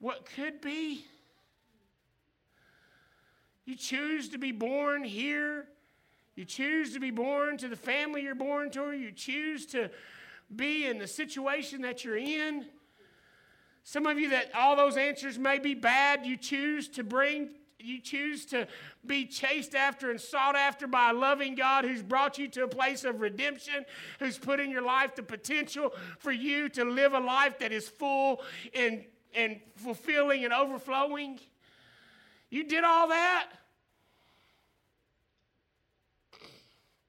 [0.00, 1.04] what could be?
[3.64, 5.66] You choose to be born here.
[6.34, 8.92] You choose to be born to the family you're born to.
[8.92, 9.90] You choose to
[10.54, 12.66] be in the situation that you're in.
[13.84, 18.00] Some of you that all those answers may be bad, you choose to bring, you
[18.00, 18.66] choose to
[19.06, 22.68] be chased after and sought after by a loving God who's brought you to a
[22.68, 23.84] place of redemption,
[24.18, 27.88] who's put in your life the potential for you to live a life that is
[27.88, 28.42] full
[28.74, 31.38] and, and fulfilling and overflowing.
[32.50, 33.48] You did all that.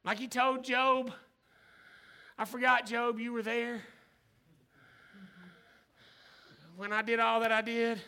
[0.03, 1.12] Like he told Job,
[2.38, 3.82] I forgot, Job, you were there.
[6.77, 7.99] when I did all that I did,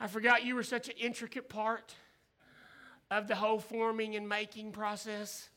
[0.00, 1.94] I forgot you were such an intricate part
[3.10, 5.48] of the whole forming and making process.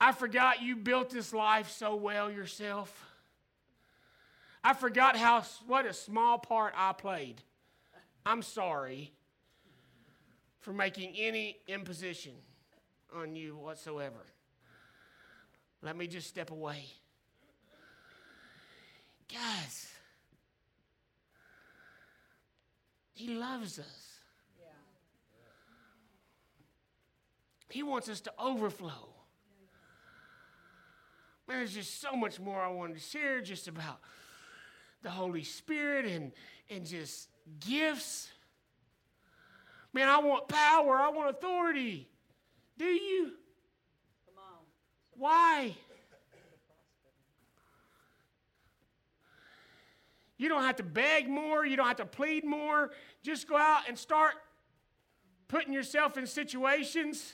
[0.00, 3.08] I forgot you built this life so well yourself.
[4.64, 7.42] I forgot how what a small part I played.
[8.24, 9.12] I'm sorry
[10.60, 12.32] for making any imposition
[13.14, 14.24] on you whatsoever.
[15.82, 16.84] Let me just step away.
[19.32, 19.91] Guys,
[23.22, 24.18] He loves us.
[27.68, 29.14] He wants us to overflow.
[31.46, 34.00] Man, there's just so much more I wanted to share just about
[35.02, 36.32] the Holy Spirit and,
[36.68, 37.28] and just
[37.60, 38.28] gifts.
[39.92, 42.08] Man, I want power, I want authority.
[42.76, 43.34] Do you?
[44.26, 44.64] Come on.
[45.16, 45.76] Why?
[50.42, 52.90] You don't have to beg more, you don't have to plead more.
[53.22, 54.34] Just go out and start
[55.46, 57.32] putting yourself in situations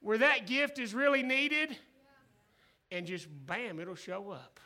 [0.00, 1.76] where that gift is really needed,
[2.90, 4.58] and just bam, it'll show up.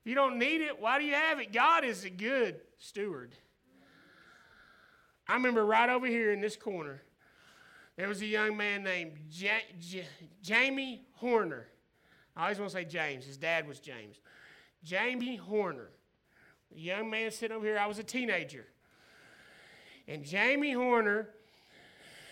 [0.00, 1.52] If you don't need it, why do you have it?
[1.52, 3.34] God is a good steward.
[5.26, 7.02] I remember right over here in this corner,
[7.96, 10.06] there was a young man named J- J-
[10.42, 11.66] Jamie Horner.
[12.36, 13.24] I always want to say James.
[13.24, 14.20] His dad was James.
[14.84, 15.90] Jamie Horner.
[16.74, 17.78] A young man sitting over here.
[17.78, 18.66] I was a teenager.
[20.06, 21.28] And Jamie Horner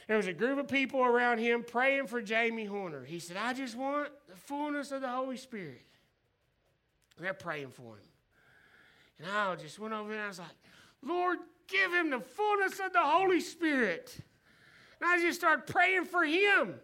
[0.08, 3.04] there was a group of people around him praying for Jamie Horner.
[3.04, 5.86] He said, I just want the fullness of the Holy Spirit.
[7.16, 8.08] And they're praying for him.
[9.18, 10.48] And I just went over there and I was like,
[11.02, 11.38] Lord,
[11.68, 14.14] give him the fullness of the Holy Spirit.
[15.00, 16.74] And I just started praying for him.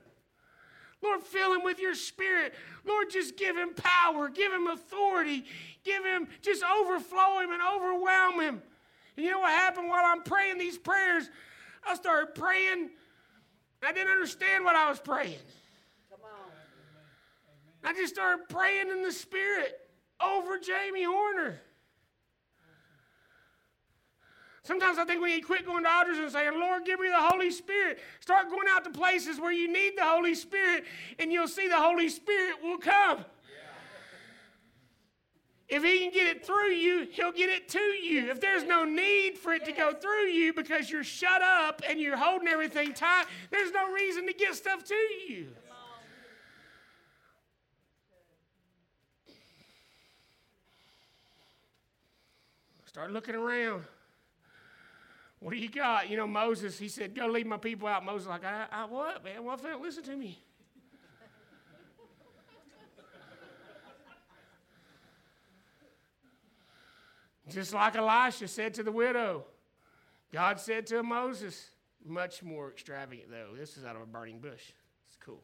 [1.02, 2.54] Lord, fill him with your spirit.
[2.84, 5.44] Lord, just give him power, give him authority,
[5.84, 8.62] give him, just overflow him and overwhelm him.
[9.16, 11.28] And you know what happened while I'm praying these prayers?
[11.86, 12.90] I started praying
[13.82, 15.38] I didn't understand what I was praying.
[16.10, 16.50] Come on.
[17.88, 19.78] I just started praying in the Spirit
[20.20, 21.60] over Jamie Horner.
[24.62, 27.08] Sometimes I think we need to quit going to altars and saying, Lord, give me
[27.08, 28.00] the Holy Spirit.
[28.20, 30.84] Start going out to places where you need the Holy Spirit,
[31.18, 33.24] and you'll see the Holy Spirit will come.
[35.68, 38.30] If he can get it through you, he'll get it to you.
[38.30, 42.00] If there's no need for it to go through you because you're shut up and
[42.00, 45.48] you're holding everything tight, there's no reason to get stuff to you.
[52.86, 53.84] Start looking around.
[55.40, 56.10] What do you got?
[56.10, 58.04] You know, Moses, he said, Go lead my people out.
[58.04, 59.44] Moses, like, I, I what, man?
[59.44, 59.62] What?
[59.80, 60.42] Listen to me.
[67.50, 69.44] Just like Elisha said to the widow,
[70.32, 71.70] God said to Moses,
[72.04, 73.56] much more extravagant though.
[73.56, 74.72] This is out of a burning bush.
[75.06, 75.42] It's cool.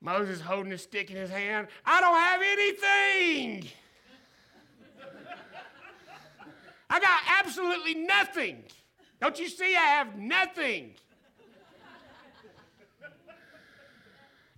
[0.00, 1.68] Moses holding a stick in his hand.
[1.84, 3.70] I don't have anything.
[6.94, 8.62] I got absolutely nothing.
[9.20, 9.74] Don't you see?
[9.74, 10.94] I have nothing.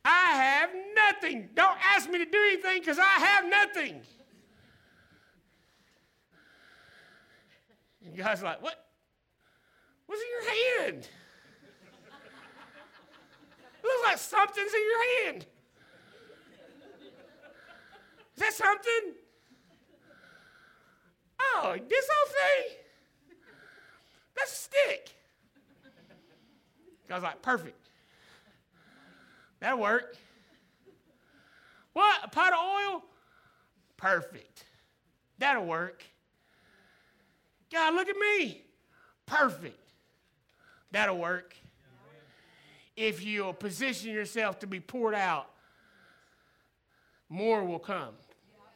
[0.04, 1.48] I have nothing.
[1.54, 4.02] Don't ask me to do anything because I have nothing.
[8.04, 8.84] And God's like, What?
[10.04, 11.08] What's in your hand?
[13.78, 15.46] It looks like something's in your hand.
[18.34, 19.14] Is that something?
[21.40, 22.76] Oh, this whole thing?
[24.36, 25.14] That's a stick.
[27.08, 27.88] God's like, perfect.
[29.60, 30.16] That'll work.
[31.92, 32.20] What?
[32.24, 33.02] A pot of oil?
[33.96, 34.64] Perfect.
[35.38, 36.04] That'll work.
[37.72, 38.62] God, look at me.
[39.24, 39.78] Perfect.
[40.92, 41.54] That'll work.
[42.96, 45.50] If you'll position yourself to be poured out,
[47.28, 48.14] more will come.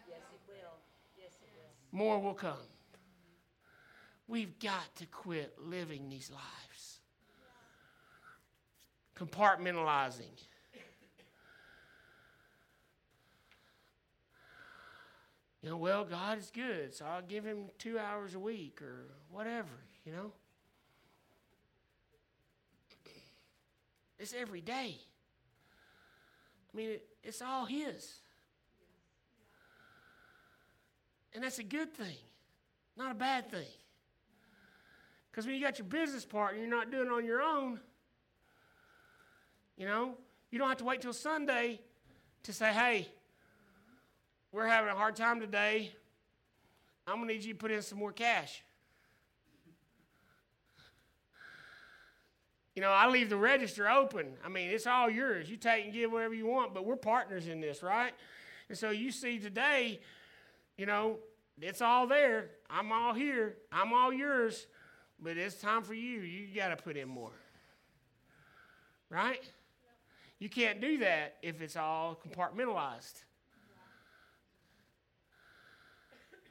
[0.08, 0.74] Yes, it will.
[1.16, 1.70] Yes, it will.
[1.92, 2.56] More will come.
[4.28, 7.00] We've got to quit living these lives,
[9.16, 10.30] compartmentalizing.
[15.62, 19.08] You know, well, God is good, so I'll give him two hours a week or
[19.30, 19.68] whatever,
[20.06, 20.32] you know?
[24.18, 24.96] It's every day.
[26.72, 28.20] I mean, it, it's all His.
[31.34, 32.16] And that's a good thing,
[32.96, 33.66] not a bad thing.
[35.30, 37.78] Because when you got your business partner, you're not doing it on your own.
[39.76, 40.14] You know,
[40.50, 41.80] you don't have to wait till Sunday
[42.42, 43.08] to say, hey,
[44.52, 45.92] we're having a hard time today.
[47.06, 48.62] I'm going to need you to put in some more cash.
[52.74, 54.34] You know, I leave the register open.
[54.44, 55.50] I mean, it's all yours.
[55.50, 58.12] You take and give whatever you want, but we're partners in this, right?
[58.68, 60.00] And so you see today,
[60.80, 61.18] you know,
[61.60, 62.52] it's all there.
[62.70, 63.58] I'm all here.
[63.70, 64.66] I'm all yours.
[65.22, 66.20] But it's time for you.
[66.20, 67.32] You got to put in more.
[69.10, 69.42] Right?
[70.38, 73.24] You can't do that if it's all compartmentalized.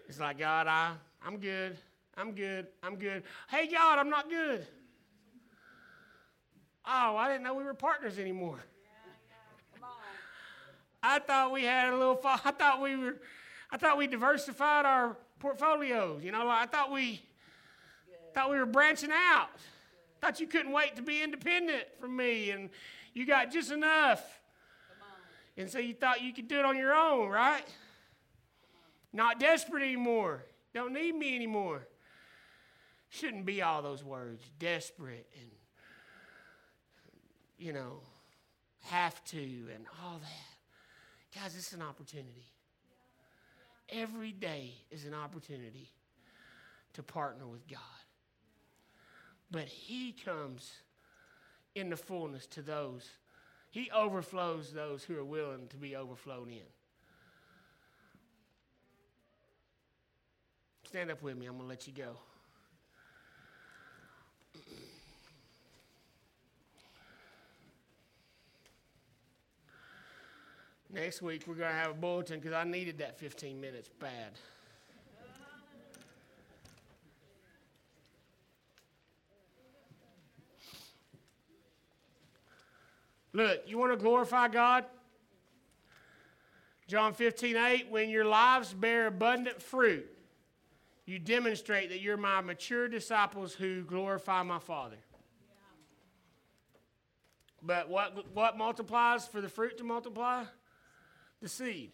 [0.08, 0.92] It's like, God, I,
[1.26, 1.76] I'm good.
[2.16, 2.68] I'm good.
[2.84, 3.24] I'm good.
[3.50, 4.68] Hey, God, I'm not good.
[6.86, 8.60] Oh, I didn't know we were partners anymore.
[11.02, 12.16] I thought we had a little.
[12.16, 12.40] Fall.
[12.46, 13.16] I thought we were.
[13.72, 16.24] I thought we diversified our portfolios.
[16.24, 17.22] You know, I thought we
[18.34, 19.50] thought we were branching out.
[20.22, 22.70] Thought you couldn't wait to be independent from me, and
[23.14, 24.22] you got just enough.
[25.58, 27.64] And so you thought you could do it on your own, right?
[29.12, 30.44] Not desperate anymore.
[30.74, 31.88] Don't need me anymore.
[33.10, 35.50] Shouldn't be all those words desperate and
[37.60, 38.00] you know,
[38.86, 41.40] have to and all that.
[41.40, 42.49] Guys, it's an opportunity.
[43.92, 45.90] Every day is an opportunity
[46.94, 47.80] to partner with God.
[49.52, 50.72] But He comes
[51.76, 53.10] in the fullness to those,
[53.72, 56.60] He overflows those who are willing to be overflowed in.
[60.84, 62.18] Stand up with me, I'm going to let you go.
[70.92, 74.32] Next week, we're going to have a bulletin because I needed that 15 minutes bad.
[83.34, 84.86] Look, you want to glorify God?
[86.88, 90.08] John 15, 8, when your lives bear abundant fruit,
[91.06, 94.98] you demonstrate that you're my mature disciples who glorify my Father.
[97.62, 100.46] But what, what multiplies for the fruit to multiply?
[101.42, 101.92] The seed.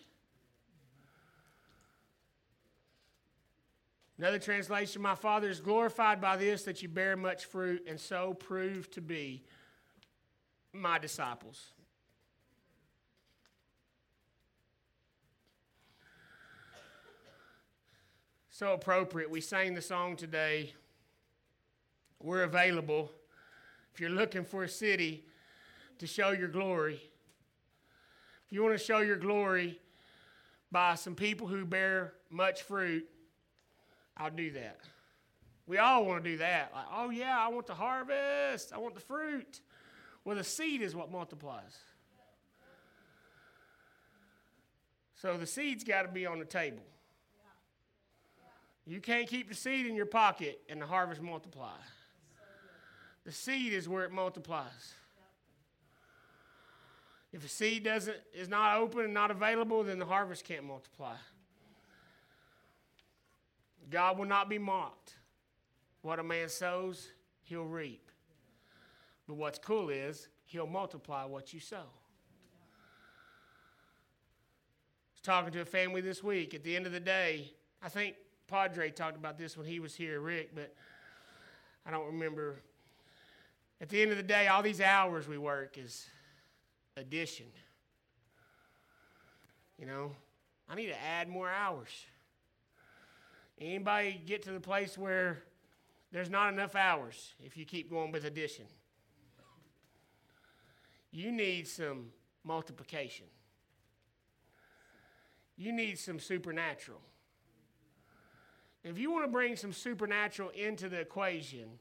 [4.18, 8.34] Another translation My Father is glorified by this that you bear much fruit and so
[8.34, 9.44] prove to be
[10.72, 11.72] my disciples.
[18.50, 19.30] So appropriate.
[19.30, 20.74] We sang the song today.
[22.24, 23.12] We're available.
[23.94, 25.26] If you're looking for a city
[26.00, 27.02] to show your glory,
[28.56, 29.78] you want to show your glory
[30.72, 33.06] by some people who bear much fruit,
[34.16, 34.80] I'll do that.
[35.68, 36.72] We all want to do that.
[36.74, 39.60] Like, oh, yeah, I want the harvest, I want the fruit.
[40.24, 41.78] Well, the seed is what multiplies.
[45.22, 46.84] So the seed's got to be on the table.
[48.86, 51.76] You can't keep the seed in your pocket and the harvest multiply.
[53.26, 54.94] The seed is where it multiplies.
[57.36, 61.16] If a seed doesn't is not open and not available, then the harvest can't multiply.
[63.90, 65.16] God will not be mocked.
[66.02, 67.10] What a man sows,
[67.44, 68.10] he'll reap.
[69.28, 71.76] But what's cool is he'll multiply what you sow.
[71.76, 71.82] I
[75.12, 76.54] was talking to a family this week.
[76.54, 77.52] At the end of the day,
[77.84, 78.16] I think
[78.48, 80.74] Padre talked about this when he was here, Rick, but
[81.86, 82.62] I don't remember.
[83.82, 86.08] At the end of the day, all these hours we work is
[86.98, 87.48] addition.
[89.78, 90.12] You know,
[90.70, 91.90] I need to add more hours.
[93.60, 95.44] Anybody get to the place where
[96.12, 98.66] there's not enough hours if you keep going with addition?
[101.12, 102.08] You need some
[102.44, 103.26] multiplication.
[105.58, 107.00] You need some supernatural.
[108.84, 111.80] If you want to bring some supernatural into the equation,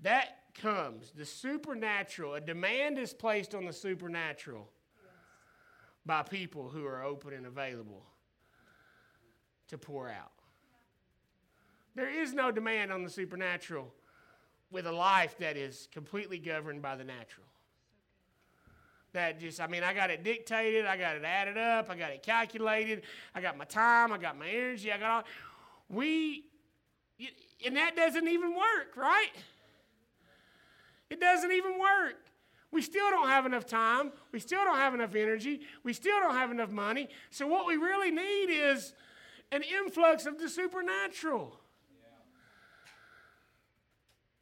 [0.00, 4.68] that comes, the supernatural, a demand is placed on the supernatural
[6.04, 8.02] by people who are open and available
[9.68, 10.32] to pour out.
[11.94, 13.92] There is no demand on the supernatural
[14.70, 17.46] with a life that is completely governed by the natural.
[19.12, 22.10] That just, I mean, I got it dictated, I got it added up, I got
[22.10, 23.02] it calculated,
[23.34, 25.24] I got my time, I got my energy, I got all.
[25.88, 26.44] We,
[27.64, 29.30] and that doesn't even work, right?
[31.10, 32.16] It doesn't even work.
[32.70, 34.12] We still don't have enough time.
[34.30, 35.60] We still don't have enough energy.
[35.82, 37.08] We still don't have enough money.
[37.30, 38.92] So, what we really need is
[39.50, 41.58] an influx of the supernatural.
[41.90, 42.08] Yeah.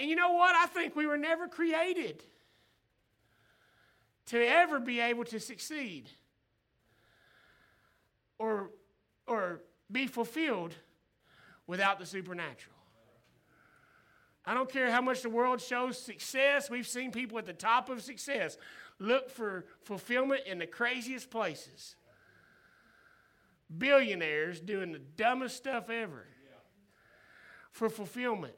[0.00, 0.56] And you know what?
[0.56, 2.24] I think we were never created
[4.26, 6.10] to ever be able to succeed
[8.38, 8.70] or,
[9.26, 10.74] or be fulfilled
[11.66, 12.75] without the supernatural.
[14.46, 16.70] I don't care how much the world shows success.
[16.70, 18.56] We've seen people at the top of success
[18.98, 21.96] look for fulfillment in the craziest places.
[23.76, 26.26] Billionaires doing the dumbest stuff ever
[27.72, 28.54] for fulfillment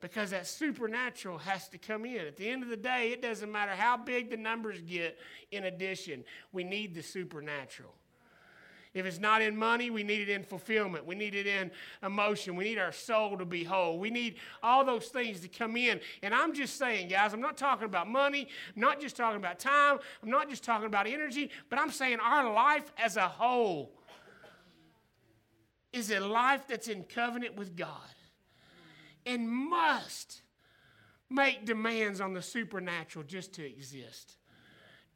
[0.00, 2.26] because that supernatural has to come in.
[2.26, 5.18] At the end of the day, it doesn't matter how big the numbers get
[5.50, 7.94] in addition, we need the supernatural.
[8.94, 11.04] If it's not in money, we need it in fulfillment.
[11.04, 11.72] We need it in
[12.04, 12.54] emotion.
[12.54, 13.98] We need our soul to be whole.
[13.98, 16.00] We need all those things to come in.
[16.22, 18.46] And I'm just saying, guys, I'm not talking about money.
[18.74, 19.98] I'm not just talking about time.
[20.22, 23.90] I'm not just talking about energy, but I'm saying our life as a whole
[25.92, 27.90] is a life that's in covenant with God
[29.26, 30.42] and must
[31.28, 34.36] make demands on the supernatural just to exist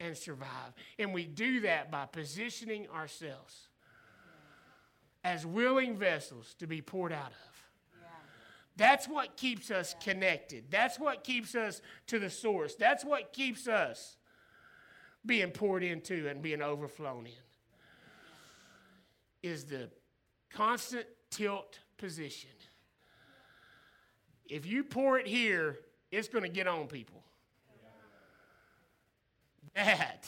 [0.01, 0.73] and survive.
[0.97, 3.68] And we do that by positioning ourselves
[5.23, 7.59] as willing vessels to be poured out of.
[8.77, 10.65] That's what keeps us connected.
[10.69, 12.75] That's what keeps us to the source.
[12.75, 14.15] That's what keeps us
[15.25, 17.33] being poured into and being overflown in.
[19.49, 19.89] Is the
[20.49, 22.49] constant tilt position.
[24.45, 25.79] If you pour it here,
[26.11, 27.23] it's going to get on people.
[29.75, 30.27] That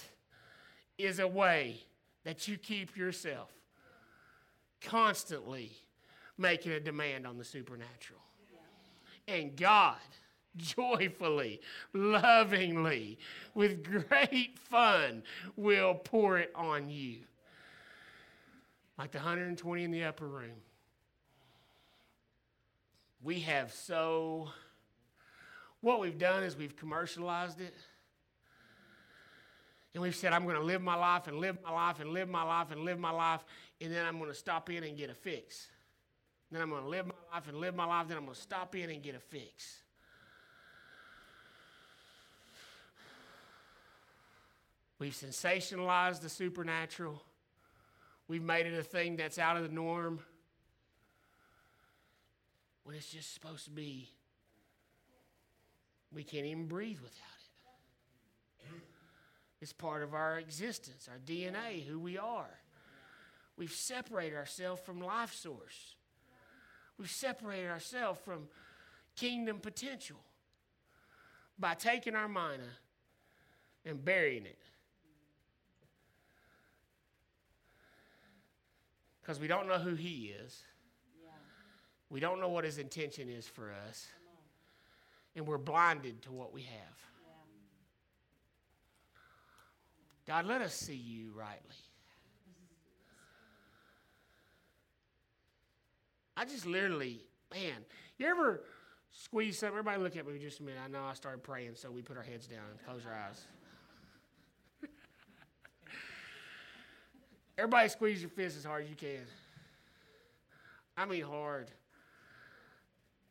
[0.97, 1.83] is a way
[2.23, 3.49] that you keep yourself
[4.81, 5.71] constantly
[6.37, 8.21] making a demand on the supernatural.
[9.27, 9.97] And God
[10.57, 11.61] joyfully,
[11.93, 13.19] lovingly,
[13.53, 15.23] with great fun
[15.55, 17.19] will pour it on you.
[18.97, 20.61] Like the 120 in the upper room.
[23.23, 24.49] We have so,
[25.81, 27.75] what we've done is we've commercialized it.
[29.93, 32.29] And we've said, I'm going to live my life and live my life and live
[32.29, 33.43] my life and live my life,
[33.81, 35.67] and then I'm going to stop in and get a fix.
[36.49, 38.41] Then I'm going to live my life and live my life, then I'm going to
[38.41, 39.81] stop in and get a fix.
[44.99, 47.23] We've sensationalized the supernatural.
[48.27, 50.19] We've made it a thing that's out of the norm
[52.83, 54.09] when it's just supposed to be.
[56.13, 57.30] We can't even breathe without it.
[59.61, 62.49] It's part of our existence, our DNA, who we are.
[63.57, 65.95] We've separated ourselves from life source.
[66.97, 68.47] We've separated ourselves from
[69.15, 70.17] kingdom potential
[71.59, 72.69] by taking our mina
[73.85, 74.57] and burying it.
[79.21, 80.63] Because we don't know who He is.
[82.09, 84.07] We don't know what His intention is for us.
[85.35, 87.10] And we're blinded to what we have.
[90.27, 91.75] God, let us see you rightly.
[96.37, 97.21] I just literally,
[97.53, 97.85] man,
[98.17, 98.63] you ever
[99.11, 99.77] squeeze something?
[99.77, 100.79] Everybody look at me just a minute.
[100.83, 103.45] I know I started praying, so we put our heads down and close our eyes.
[107.57, 109.25] Everybody squeeze your fist as hard as you can.
[110.97, 111.69] I mean hard.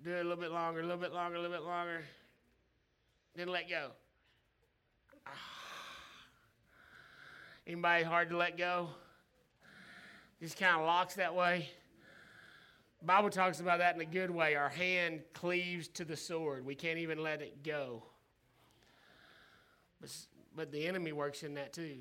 [0.02, 2.02] Do it a little bit longer, a little bit longer, a little bit longer.
[3.34, 3.90] Then let go.
[5.26, 5.59] Ah.
[7.70, 8.88] Anybody hard to let go?
[10.42, 11.68] Just kind of locks that way.
[13.00, 14.56] Bible talks about that in a good way.
[14.56, 16.66] Our hand cleaves to the sword.
[16.66, 18.02] We can't even let it go.
[20.00, 20.10] But,
[20.56, 21.98] but the enemy works in that too.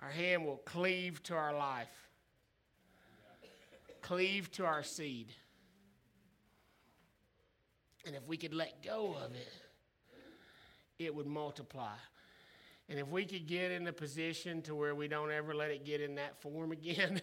[0.00, 2.08] Our hand will cleave to our life,
[4.00, 5.26] cleave to our seed.
[8.06, 9.52] And if we could let go of it,
[10.98, 11.92] it would multiply.
[12.88, 15.84] And if we could get in a position to where we don't ever let it
[15.84, 17.20] get in that form again,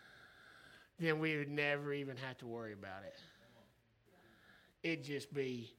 [1.00, 3.18] then we would never even have to worry about it.
[4.82, 5.72] It'd just be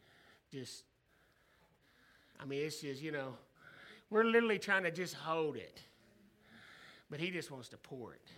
[0.52, 0.84] just,
[2.40, 3.36] I mean, it's just, you know,
[4.10, 5.82] we're literally trying to just hold it.
[7.10, 8.32] But he just wants to pour it.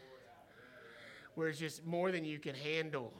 [1.35, 3.13] Where it's just more than you can handle.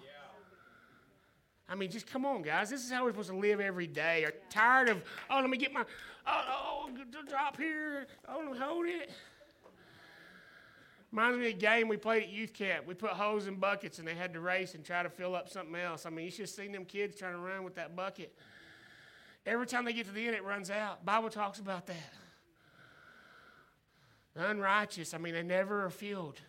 [1.68, 2.70] I mean, just come on, guys.
[2.70, 4.26] This is how we're supposed to live every day.
[4.26, 5.86] Are tired of, oh, let me get my,
[6.28, 6.90] oh,
[7.28, 8.08] drop here.
[8.28, 9.12] Oh, hold it.
[11.12, 12.86] Reminds me of a game we played at youth camp.
[12.86, 15.50] We put hose in buckets and they had to race and try to fill up
[15.50, 16.06] something else.
[16.06, 18.34] I mean, you should have seen them kids trying to run with that bucket.
[19.46, 21.04] Every time they get to the end, it runs out.
[21.04, 22.14] Bible talks about that.
[24.36, 26.40] The unrighteous, I mean, they never are filled.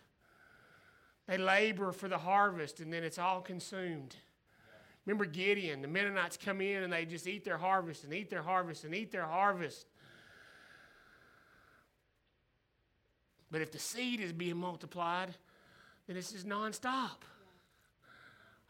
[1.27, 4.15] They labor for the harvest and then it's all consumed.
[5.05, 8.41] Remember Gideon, the Midianites come in and they just eat their harvest and eat their
[8.41, 9.85] harvest and eat their harvest.
[13.51, 15.35] But if the seed is being multiplied,
[16.07, 17.21] then it's just nonstop.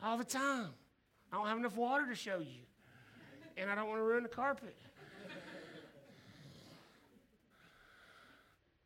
[0.04, 0.70] All the time.
[1.32, 2.66] I don't have enough water to show you.
[3.56, 4.76] And I don't want to ruin the carpet.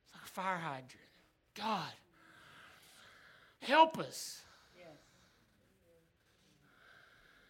[0.04, 0.92] It's like a fire hydrant.
[1.56, 1.92] God,
[3.62, 4.42] help us.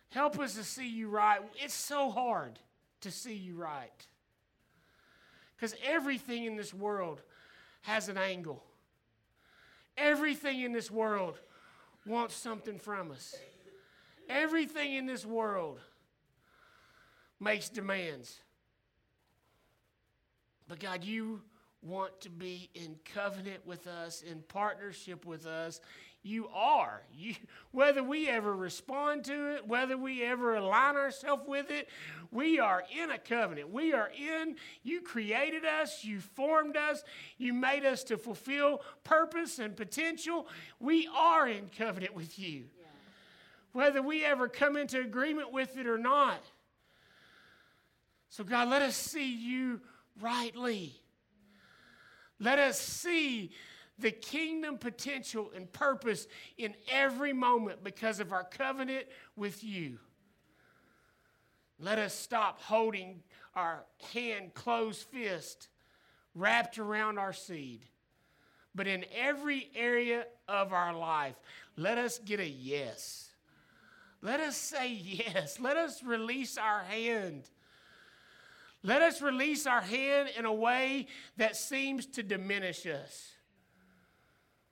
[0.09, 1.39] Help us to see you right.
[1.55, 2.59] It's so hard
[3.01, 4.07] to see you right.
[5.55, 7.21] Because everything in this world
[7.81, 8.63] has an angle.
[9.97, 11.39] Everything in this world
[12.05, 13.35] wants something from us.
[14.29, 15.79] Everything in this world
[17.39, 18.39] makes demands.
[20.67, 21.41] But God, you
[21.81, 25.79] want to be in covenant with us, in partnership with us.
[26.24, 27.03] You are.
[27.13, 27.36] You,
[27.72, 31.88] whether we ever respond to it, whether we ever align ourselves with it,
[32.32, 33.72] we are in a covenant.
[33.72, 37.03] We are in, you created us, you formed us,
[37.38, 40.47] you made us to fulfill purpose and potential.
[40.80, 42.65] We are in covenant with you.
[43.72, 46.43] Whether we ever come into agreement with it or not.
[48.30, 49.82] So, God, let us see you
[50.20, 50.95] rightly.
[52.39, 53.51] Let us see
[53.99, 56.27] the kingdom potential and purpose
[56.57, 59.99] in every moment because of our covenant with you.
[61.79, 63.21] Let us stop holding
[63.55, 63.83] our
[64.13, 65.67] hand closed fist
[66.35, 67.81] wrapped around our seed.
[68.73, 71.35] But in every area of our life,
[71.75, 73.29] let us get a yes.
[74.21, 75.59] Let us say yes.
[75.59, 77.49] Let us release our hand
[78.83, 83.33] let us release our hand in a way that seems to diminish us.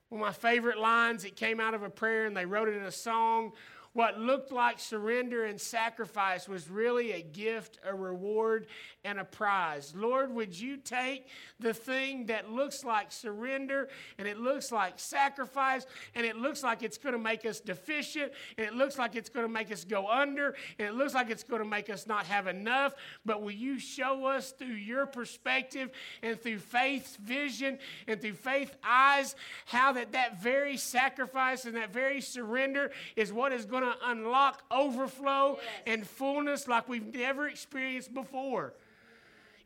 [0.10, 2.76] One of my favorite lines, it came out of a prayer and they wrote it
[2.76, 3.54] in a song
[3.96, 8.68] what looked like surrender and sacrifice was really a gift, a reward,
[9.06, 9.94] and a prize.
[9.96, 11.28] Lord, would you take
[11.62, 13.88] the thing that looks like surrender
[14.18, 18.34] and it looks like sacrifice and it looks like it's going to make us deficient
[18.58, 21.30] and it looks like it's going to make us go under and it looks like
[21.30, 25.06] it's going to make us not have enough, but will you show us through your
[25.06, 25.90] perspective
[26.22, 29.38] and through faith's vision and through faith eyes
[29.68, 34.10] how that that very sacrifice and that very surrender is what is going to to
[34.10, 35.84] unlock overflow yes.
[35.88, 38.74] and fullness like we've never experienced before.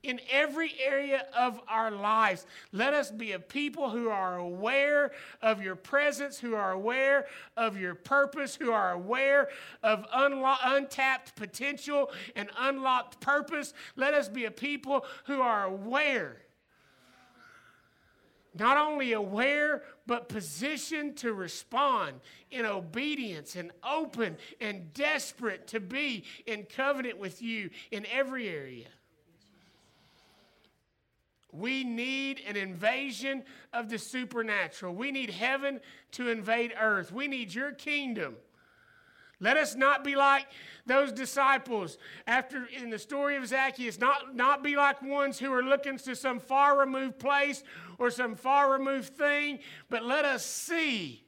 [0.01, 5.11] In every area of our lives, let us be a people who are aware
[5.41, 9.49] of your presence, who are aware of your purpose, who are aware
[9.83, 13.73] of unlo- untapped potential and unlocked purpose.
[13.97, 16.37] Let us be a people who are aware
[18.59, 22.19] not only aware, but positioned to respond
[22.51, 28.87] in obedience and open and desperate to be in covenant with you in every area.
[31.51, 33.43] We need an invasion
[33.73, 34.93] of the supernatural.
[34.93, 35.79] We need heaven
[36.11, 37.11] to invade earth.
[37.11, 38.35] We need your kingdom
[39.41, 40.47] let us not be like
[40.85, 45.63] those disciples after in the story of Zacchaeus, not, not be like ones who are
[45.63, 47.63] looking to some far removed place
[47.97, 49.59] or some far removed thing,
[49.89, 51.23] but let us see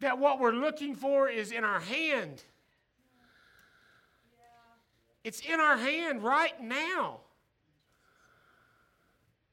[0.00, 2.42] that what we're looking for is in our hand.
[5.24, 7.20] It's in our hand right now.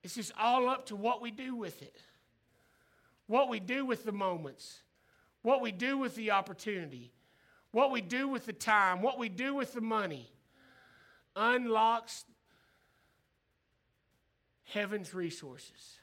[0.04, 2.02] It's just all up to what we do with it,
[3.28, 4.82] what we do with the moments,
[5.42, 7.12] what we do with the opportunity
[7.78, 10.28] what we do with the time, what we do with the money,
[11.36, 12.26] unlocks
[14.64, 16.00] heaven's resources.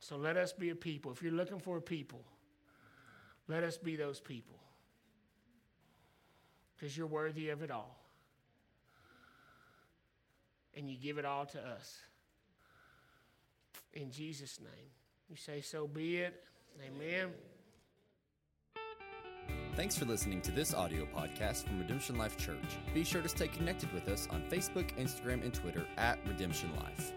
[0.00, 1.10] So let us be a people.
[1.12, 2.20] If you're looking for a people,
[3.48, 4.58] let us be those people.
[6.76, 7.98] Because you're worthy of it all.
[10.76, 11.96] And you give it all to us.
[13.94, 14.90] In Jesus' name.
[15.30, 16.44] You say, so be it.
[16.86, 17.30] Amen.
[19.78, 22.56] Thanks for listening to this audio podcast from Redemption Life Church.
[22.92, 27.12] Be sure to stay connected with us on Facebook, Instagram, and Twitter at Redemption Life.